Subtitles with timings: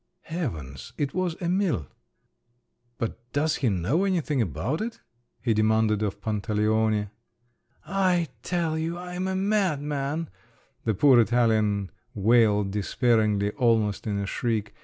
[0.21, 0.93] Heavens!
[0.97, 1.85] it was Emil!
[2.97, 4.99] "But does he know anything about it?"
[5.39, 7.11] he demanded of Pantaleone.
[7.85, 10.31] "I tell you I'm a madman,"
[10.85, 14.73] the poor Italian wailed despairingly, almost in a shriek.